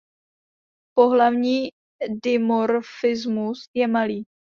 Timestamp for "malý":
3.87-4.23